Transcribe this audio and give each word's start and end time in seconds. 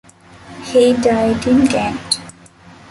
He 0.63 0.93
died 0.93 1.45
in 1.45 1.65
Ghent. 1.65 2.21